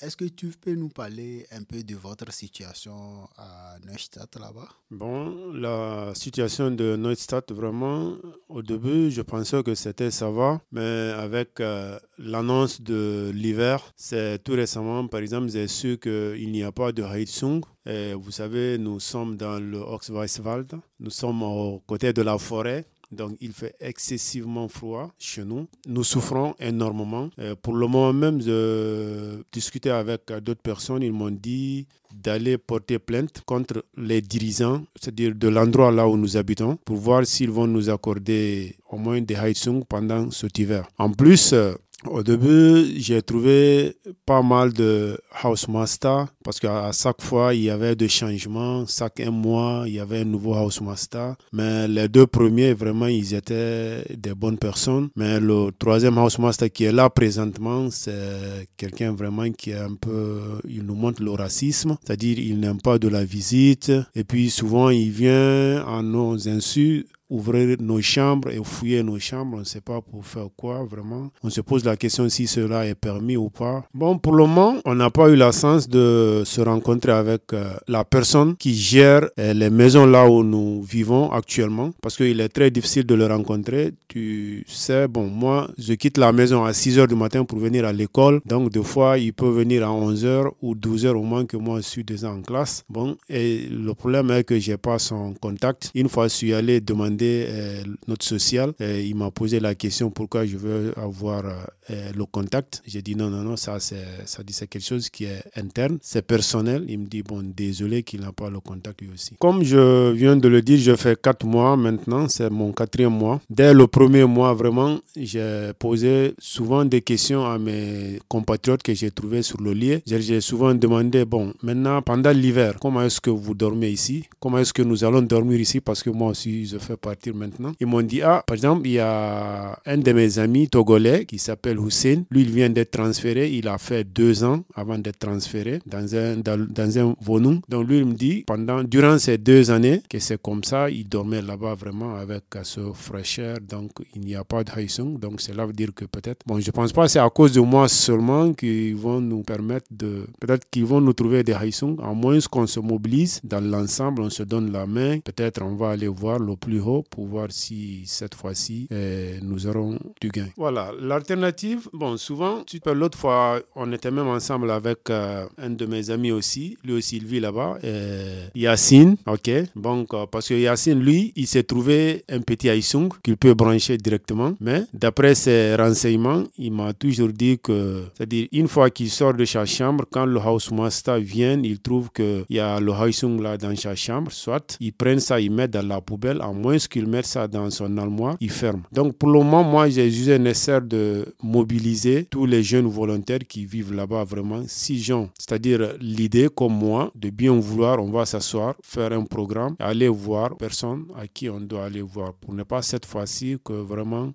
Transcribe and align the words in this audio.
est-ce 0.00 0.16
que 0.16 0.24
tu 0.24 0.48
peux 0.48 0.74
nous 0.74 0.88
parler 0.88 1.46
un 1.52 1.62
peu 1.62 1.82
de 1.82 1.94
votre 1.94 2.32
situation 2.32 3.28
à 3.36 3.76
Neustadt 3.86 4.34
là-bas? 4.38 4.68
Bon, 4.90 5.52
la 5.52 6.12
situation 6.14 6.70
de 6.70 6.96
Neustadt, 6.96 7.52
vraiment, 7.52 8.14
au 8.48 8.62
début, 8.62 9.10
je 9.10 9.22
pensais 9.22 9.62
que 9.62 9.74
c'était 9.74 10.10
ça 10.10 10.30
va, 10.30 10.60
mais 10.72 11.12
avec 11.16 11.60
euh, 11.60 11.98
l'annonce 12.18 12.80
de 12.80 13.30
l'hiver, 13.34 13.92
c'est 13.96 14.42
tout 14.42 14.52
récemment, 14.52 15.06
par 15.06 15.20
exemple, 15.20 15.48
j'ai 15.50 15.68
su 15.68 15.98
qu'il 15.98 16.50
n'y 16.50 16.62
a 16.62 16.72
pas 16.72 16.92
de 16.92 17.02
Heizung. 17.02 17.62
Et 17.86 18.14
vous 18.14 18.30
savez, 18.30 18.78
nous 18.78 19.00
sommes 19.00 19.36
dans 19.36 19.58
le 19.58 19.78
Oxweiswald, 19.78 20.72
nous 20.98 21.10
sommes 21.10 21.42
aux 21.42 21.80
côtés 21.86 22.12
de 22.12 22.22
la 22.22 22.38
forêt. 22.38 22.86
Donc 23.10 23.36
il 23.40 23.52
fait 23.52 23.74
excessivement 23.80 24.68
froid 24.68 25.12
chez 25.18 25.44
nous. 25.44 25.66
Nous 25.86 26.04
souffrons 26.04 26.54
énormément. 26.60 27.28
Euh, 27.38 27.54
pour 27.60 27.74
le 27.74 27.86
moment 27.86 28.12
même, 28.12 28.40
je 28.40 29.42
discutais 29.52 29.90
avec 29.90 30.30
d'autres 30.42 30.62
personnes. 30.62 31.02
Ils 31.02 31.12
m'ont 31.12 31.30
dit 31.30 31.86
d'aller 32.14 32.58
porter 32.58 32.98
plainte 32.98 33.42
contre 33.46 33.84
les 33.96 34.20
dirigeants, 34.20 34.82
c'est-à-dire 35.00 35.34
de 35.34 35.48
l'endroit 35.48 35.90
là 35.90 36.08
où 36.08 36.16
nous 36.16 36.36
habitons, 36.36 36.76
pour 36.84 36.96
voir 36.96 37.26
s'ils 37.26 37.50
vont 37.50 37.66
nous 37.66 37.88
accorder 37.90 38.74
au 38.90 38.96
moins 38.96 39.20
des 39.20 39.34
Heizung 39.34 39.84
pendant 39.84 40.30
cet 40.30 40.58
hiver. 40.58 40.86
En 40.98 41.10
plus, 41.10 41.52
euh, 41.52 41.74
au 42.06 42.22
début, 42.22 42.98
j'ai 42.98 43.20
trouvé 43.22 43.96
pas 44.24 44.42
mal 44.42 44.72
de 44.72 45.18
house 45.42 45.68
master 45.68 46.26
parce 46.42 46.58
qu'à 46.58 46.90
chaque 46.92 47.20
fois, 47.20 47.54
il 47.54 47.62
y 47.62 47.70
avait 47.70 47.94
des 47.94 48.08
changements. 48.08 48.86
Chaque 48.86 49.20
mois, 49.26 49.84
il 49.86 49.94
y 49.94 50.00
avait 50.00 50.20
un 50.20 50.24
nouveau 50.24 50.54
house 50.54 50.80
master. 50.80 51.36
Mais 51.52 51.86
les 51.88 52.08
deux 52.08 52.26
premiers, 52.26 52.72
vraiment, 52.72 53.06
ils 53.06 53.34
étaient 53.34 54.04
des 54.16 54.34
bonnes 54.34 54.58
personnes. 54.58 55.10
Mais 55.16 55.40
le 55.40 55.70
troisième 55.78 56.16
house 56.18 56.38
master 56.38 56.70
qui 56.70 56.84
est 56.84 56.92
là 56.92 57.10
présentement, 57.10 57.90
c'est 57.90 58.68
quelqu'un 58.76 59.12
vraiment 59.12 59.50
qui 59.50 59.70
est 59.70 59.78
un 59.78 59.94
peu, 59.94 60.40
il 60.68 60.84
nous 60.84 60.94
montre 60.94 61.22
le 61.22 61.32
racisme. 61.32 61.96
C'est-à-dire, 62.04 62.38
il 62.38 62.60
n'aime 62.60 62.80
pas 62.80 62.98
de 62.98 63.08
la 63.08 63.24
visite. 63.24 63.92
Et 64.14 64.24
puis, 64.24 64.50
souvent, 64.50 64.90
il 64.90 65.10
vient 65.10 65.86
à 65.86 66.00
nos 66.02 66.48
insus 66.48 67.06
ouvrir 67.30 67.76
nos 67.80 68.00
chambres 68.02 68.50
et 68.50 68.60
fouiller 68.62 69.02
nos 69.02 69.18
chambres, 69.18 69.56
on 69.56 69.60
ne 69.60 69.64
sait 69.64 69.80
pas 69.80 70.00
pour 70.00 70.26
faire 70.26 70.48
quoi 70.56 70.84
vraiment. 70.84 71.30
On 71.42 71.50
se 71.50 71.60
pose 71.60 71.84
la 71.84 71.96
question 71.96 72.28
si 72.28 72.46
cela 72.46 72.86
est 72.86 72.94
permis 72.94 73.36
ou 73.36 73.48
pas. 73.48 73.84
Bon, 73.94 74.18
pour 74.18 74.34
le 74.34 74.44
moment, 74.46 74.76
on 74.84 74.94
n'a 74.94 75.10
pas 75.10 75.28
eu 75.30 75.36
la 75.36 75.52
chance 75.52 75.88
de 75.88 76.42
se 76.44 76.60
rencontrer 76.60 77.12
avec 77.12 77.52
euh, 77.52 77.72
la 77.88 78.04
personne 78.04 78.56
qui 78.56 78.74
gère 78.74 79.28
euh, 79.38 79.52
les 79.54 79.70
maisons 79.70 80.06
là 80.06 80.28
où 80.28 80.42
nous 80.42 80.82
vivons 80.82 81.30
actuellement 81.30 81.92
parce 82.02 82.16
qu'il 82.16 82.40
est 82.40 82.48
très 82.48 82.70
difficile 82.70 83.04
de 83.06 83.14
le 83.14 83.26
rencontrer. 83.26 83.92
Tu 84.08 84.64
sais, 84.66 85.06
bon, 85.06 85.28
moi, 85.28 85.68
je 85.78 85.94
quitte 85.94 86.18
la 86.18 86.32
maison 86.32 86.64
à 86.64 86.72
6 86.72 86.98
heures 86.98 87.08
du 87.08 87.14
matin 87.14 87.44
pour 87.44 87.58
venir 87.58 87.84
à 87.84 87.92
l'école. 87.92 88.40
Donc, 88.44 88.70
des 88.70 88.82
fois, 88.82 89.18
il 89.18 89.32
peut 89.32 89.48
venir 89.50 89.86
à 89.86 89.92
11 89.92 90.24
heures 90.24 90.52
ou 90.62 90.74
12 90.74 91.06
heures 91.06 91.16
au 91.18 91.22
moins 91.22 91.46
que 91.46 91.56
moi, 91.56 91.76
je 91.78 91.86
suis 91.86 92.04
déjà 92.04 92.30
en 92.32 92.40
classe. 92.42 92.84
Bon, 92.88 93.16
et 93.28 93.68
le 93.70 93.94
problème 93.94 94.30
est 94.32 94.44
que 94.44 94.58
j'ai 94.58 94.76
pas 94.76 94.98
son 94.98 95.34
contact. 95.34 95.90
Une 95.94 96.08
fois, 96.08 96.24
je 96.28 96.34
suis 96.34 96.52
allé 96.54 96.80
demander 96.80 97.19
euh, 97.48 97.82
notre 98.06 98.24
social. 98.24 98.72
Il 98.80 99.14
m'a 99.16 99.30
posé 99.30 99.60
la 99.60 99.74
question 99.74 100.10
pourquoi 100.10 100.46
je 100.46 100.56
veux 100.56 100.92
avoir 100.98 101.44
euh, 101.90 102.12
le 102.16 102.24
contact. 102.26 102.82
J'ai 102.86 103.02
dit 103.02 103.16
non, 103.16 103.30
non, 103.30 103.42
non, 103.42 103.56
ça 103.56 103.80
c'est 103.80 104.04
ça 104.26 104.42
dit 104.42 104.52
c'est 104.52 104.66
quelque 104.66 104.84
chose 104.86 105.08
qui 105.10 105.24
est 105.24 105.42
interne, 105.56 105.98
c'est 106.02 106.22
personnel. 106.22 106.84
Il 106.88 106.98
me 107.00 107.06
dit 107.06 107.22
bon, 107.22 107.42
désolé 107.42 108.02
qu'il 108.02 108.20
n'a 108.20 108.32
pas 108.32 108.50
le 108.50 108.60
contact 108.60 109.00
lui 109.00 109.10
aussi. 109.12 109.34
Comme 109.38 109.62
je 109.64 110.10
viens 110.12 110.36
de 110.36 110.48
le 110.48 110.62
dire, 110.62 110.78
je 110.78 110.94
fais 110.96 111.16
quatre 111.20 111.44
mois 111.46 111.76
maintenant, 111.76 112.28
c'est 112.28 112.50
mon 112.50 112.72
quatrième 112.72 113.12
mois. 113.16 113.40
Dès 113.50 113.72
le 113.74 113.86
premier 113.86 114.24
mois, 114.24 114.54
vraiment, 114.54 114.98
j'ai 115.16 115.70
posé 115.78 116.34
souvent 116.38 116.84
des 116.84 117.00
questions 117.02 117.44
à 117.46 117.58
mes 117.58 118.20
compatriotes 118.28 118.82
que 118.82 118.94
j'ai 118.94 119.10
trouvés 119.10 119.42
sur 119.42 119.60
le 119.60 119.72
lieu. 119.72 120.00
J'ai 120.06 120.40
souvent 120.40 120.74
demandé 120.74 121.24
bon, 121.24 121.52
maintenant 121.62 122.02
pendant 122.02 122.30
l'hiver, 122.30 122.74
comment 122.80 123.02
est-ce 123.02 123.20
que 123.20 123.30
vous 123.30 123.54
dormez 123.54 123.90
ici? 123.90 124.24
Comment 124.38 124.58
est-ce 124.58 124.72
que 124.72 124.82
nous 124.82 125.02
allons 125.04 125.22
dormir 125.22 125.58
ici? 125.60 125.80
Parce 125.80 126.02
que 126.02 126.10
moi 126.10 126.30
aussi, 126.30 126.66
je 126.66 126.78
fais 126.78 126.96
pas 126.96 127.09
maintenant. 127.34 127.72
Ils 127.80 127.86
m'ont 127.86 128.02
dit, 128.02 128.22
ah, 128.22 128.42
par 128.46 128.54
exemple, 128.54 128.86
il 128.86 128.92
y 128.92 128.98
a 128.98 129.78
un 129.86 129.98
de 129.98 130.12
mes 130.12 130.38
amis 130.38 130.68
togolais 130.68 131.24
qui 131.26 131.38
s'appelle 131.38 131.78
Hussein. 131.78 132.22
Lui, 132.30 132.42
il 132.42 132.50
vient 132.50 132.70
d'être 132.70 132.92
transféré. 132.92 133.50
Il 133.50 133.68
a 133.68 133.78
fait 133.78 134.04
deux 134.04 134.44
ans 134.44 134.62
avant 134.74 134.98
d'être 134.98 135.18
transféré 135.18 135.80
dans 135.86 136.14
un, 136.14 136.36
dans, 136.36 136.98
un 136.98 137.14
Vonou. 137.20 137.60
Donc, 137.68 137.88
lui, 137.88 137.98
il 137.98 138.06
me 138.06 138.14
dit, 138.14 138.44
pendant, 138.46 138.82
durant 138.82 139.18
ces 139.18 139.38
deux 139.38 139.70
années, 139.70 140.02
que 140.08 140.18
c'est 140.18 140.40
comme 140.40 140.64
ça, 140.64 140.88
il 140.90 141.08
dormait 141.08 141.42
là-bas 141.42 141.74
vraiment 141.74 142.14
avec 142.16 142.44
ce 142.62 142.80
fraîcheur. 142.94 143.58
Donc, 143.60 143.90
il 144.14 144.22
n'y 144.22 144.34
a 144.34 144.44
pas 144.44 144.64
de 144.64 144.70
Haïsung. 144.70 145.18
Donc, 145.18 145.40
cela 145.40 145.66
veut 145.66 145.72
dire 145.72 145.90
que 145.94 146.04
peut-être, 146.04 146.40
bon, 146.46 146.58
je 146.60 146.70
pense 146.70 146.92
pas 146.92 147.08
c'est 147.08 147.18
à 147.18 147.28
cause 147.28 147.52
de 147.52 147.60
moi 147.60 147.88
seulement 147.88 148.52
qu'ils 148.52 148.94
vont 148.96 149.20
nous 149.20 149.42
permettre 149.42 149.86
de, 149.90 150.26
peut-être 150.38 150.68
qu'ils 150.70 150.84
vont 150.84 151.00
nous 151.00 151.12
trouver 151.12 151.42
des 151.42 151.52
Haïsung, 151.52 151.96
à 152.02 152.12
moins 152.12 152.38
qu'on 152.50 152.66
se 152.66 152.78
mobilise 152.80 153.40
dans 153.44 153.60
l'ensemble, 153.60 154.22
on 154.22 154.30
se 154.30 154.42
donne 154.44 154.70
la 154.72 154.86
main. 154.86 155.18
Peut-être 155.20 155.62
on 155.62 155.74
va 155.74 155.90
aller 155.90 156.08
voir 156.08 156.38
le 156.38 156.56
plus 156.56 156.80
haut 156.80 156.99
pour 157.08 157.26
voir 157.26 157.48
si 157.50 158.02
cette 158.06 158.34
fois-ci 158.34 158.86
eh, 158.90 159.38
nous 159.42 159.66
aurons 159.66 159.98
du 160.20 160.28
gain. 160.28 160.48
Voilà, 160.56 160.92
l'alternative, 161.00 161.88
bon, 161.92 162.16
souvent, 162.16 162.64
l'autre 162.94 163.18
fois, 163.18 163.60
on 163.74 163.92
était 163.92 164.10
même 164.10 164.28
ensemble 164.28 164.70
avec 164.70 165.10
euh, 165.10 165.46
un 165.58 165.70
de 165.70 165.86
mes 165.86 166.10
amis 166.10 166.32
aussi, 166.32 166.76
lui 166.84 166.94
aussi 166.94 167.16
il 167.16 167.26
vit 167.26 167.40
là-bas, 167.40 167.78
eh, 167.82 168.48
Yacine, 168.54 169.16
ok, 169.26 169.50
donc 169.76 170.14
euh, 170.14 170.26
parce 170.30 170.48
que 170.48 170.54
Yacine, 170.54 171.00
lui, 171.00 171.32
il 171.36 171.46
s'est 171.46 171.62
trouvé 171.62 172.24
un 172.28 172.40
petit 172.40 172.68
Aïsung 172.68 173.08
qu'il 173.22 173.36
peut 173.36 173.54
brancher 173.54 173.96
directement, 173.96 174.54
mais 174.60 174.84
d'après 174.92 175.34
ses 175.34 175.74
renseignements, 175.76 176.44
il 176.58 176.72
m'a 176.72 176.92
toujours 176.92 177.28
dit 177.28 177.58
que, 177.58 178.04
c'est-à-dire 178.14 178.48
une 178.52 178.68
fois 178.68 178.90
qu'il 178.90 179.10
sort 179.10 179.34
de 179.34 179.44
sa 179.44 179.64
chambre, 179.64 180.04
quand 180.10 180.26
le 180.26 180.38
house 180.40 180.70
master 180.70 181.18
vient, 181.18 181.60
il 181.62 181.80
trouve 181.80 182.10
qu'il 182.10 182.44
y 182.50 182.58
a 182.58 182.80
le 182.80 182.92
Aïsung 182.92 183.40
là 183.40 183.56
dans 183.56 183.74
sa 183.76 183.94
chambre, 183.94 184.30
soit 184.32 184.76
ils 184.80 184.92
prennent 184.92 185.20
ça, 185.20 185.40
ils 185.40 185.50
mettent 185.50 185.70
dans 185.72 185.86
la 185.86 186.00
poubelle, 186.00 186.40
à 186.40 186.52
moins 186.52 186.78
qu'il 186.90 187.06
mette 187.06 187.24
ça 187.24 187.48
dans 187.48 187.70
son 187.70 187.96
armoire, 187.96 188.36
il 188.40 188.50
ferme. 188.50 188.82
Donc 188.92 189.16
pour 189.16 189.30
le 189.30 189.38
moment, 189.38 189.64
moi, 189.64 189.88
j'ai 189.88 190.10
jugé 190.10 190.38
nécessaire 190.38 190.82
de 190.82 191.24
mobiliser 191.42 192.26
tous 192.26 192.44
les 192.44 192.62
jeunes 192.62 192.86
volontaires 192.86 193.38
qui 193.48 193.64
vivent 193.64 193.94
là-bas 193.94 194.24
vraiment, 194.24 194.62
six 194.66 195.02
gens. 195.02 195.30
C'est-à-dire 195.38 195.94
l'idée, 196.00 196.48
comme 196.54 196.74
moi, 196.74 197.10
de 197.14 197.30
bien 197.30 197.52
vouloir, 197.58 197.98
on 198.02 198.10
va 198.10 198.26
s'asseoir, 198.26 198.74
faire 198.82 199.12
un 199.12 199.24
programme, 199.24 199.76
aller 199.78 200.08
voir 200.08 200.56
personne 200.56 201.06
à 201.16 201.26
qui 201.26 201.48
on 201.48 201.60
doit 201.60 201.84
aller 201.84 202.02
voir 202.02 202.34
pour 202.34 202.52
ne 202.52 202.64
pas 202.64 202.82
cette 202.82 203.06
fois-ci 203.06 203.56
que 203.64 203.72
vraiment 203.72 204.32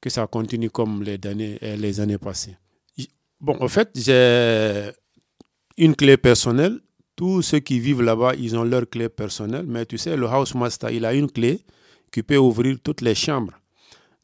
que 0.00 0.10
ça 0.10 0.26
continue 0.26 0.70
comme 0.70 1.02
les 1.02 1.18
années, 1.26 1.58
les 1.60 2.00
années 2.00 2.18
passées. 2.18 2.56
Bon, 3.40 3.56
en 3.60 3.68
fait, 3.68 3.90
j'ai 3.94 4.90
une 5.76 5.94
clé 5.94 6.16
personnelle 6.16 6.80
tous 7.16 7.42
ceux 7.42 7.60
qui 7.60 7.78
vivent 7.78 8.02
là-bas, 8.02 8.32
ils 8.38 8.56
ont 8.56 8.64
leur 8.64 8.88
clé 8.88 9.08
personnelle, 9.08 9.66
mais 9.68 9.86
tu 9.86 9.98
sais, 9.98 10.16
le 10.16 10.26
house 10.26 10.54
master, 10.54 10.90
il 10.90 11.04
a 11.04 11.14
une 11.14 11.30
clé 11.30 11.60
qui 12.12 12.22
peut 12.22 12.36
ouvrir 12.36 12.76
toutes 12.82 13.00
les 13.00 13.14
chambres. 13.14 13.54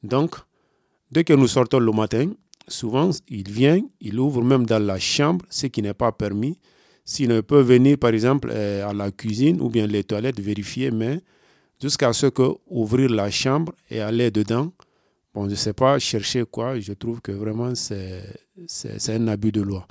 Donc, 0.03 0.37
dès 1.11 1.25
que 1.25 1.33
nous 1.33 1.49
sortons 1.49 1.81
le 1.81 1.91
matin, 1.91 2.31
souvent, 2.69 3.11
il 3.29 3.51
vient, 3.51 3.81
il 4.01 4.21
ouvre 4.21 4.43
même 4.43 4.67
dans 4.67 4.85
la 4.85 4.99
chambre, 4.99 5.45
ce 5.51 5.67
qui 5.67 5.83
n'est 5.83 5.95
pas 5.95 6.13
permis. 6.13 6.59
S'il 7.05 7.31
ne 7.31 7.41
peut 7.41 7.63
venir, 7.63 7.99
par 7.99 8.11
exemple, 8.11 8.51
euh, 8.53 8.87
à 8.87 8.93
la 8.93 9.11
cuisine 9.11 9.61
ou 9.61 9.71
bien 9.71 9.87
les 9.87 10.05
toilettes, 10.05 10.39
vérifier, 10.41 10.91
mais 10.91 11.21
jusqu'à 11.81 12.13
ce 12.13 12.27
que 12.27 12.43
ouvrir 12.67 13.09
la 13.11 13.31
chambre 13.31 13.73
et 13.91 14.01
aller 14.01 14.31
dedans, 14.31 14.73
bon, 15.35 15.45
je 15.47 15.51
ne 15.51 15.55
sais 15.55 15.73
pas 15.73 15.99
chercher 15.99 16.45
quoi, 16.45 16.79
je 16.79 16.93
trouve 16.93 17.21
que 17.21 17.33
vraiment 17.33 17.75
c'est 17.75 18.23
un 19.09 19.29
abus 19.29 19.53
de 19.53 19.63
loi. 19.63 19.87